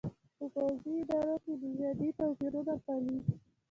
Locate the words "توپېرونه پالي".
2.17-3.17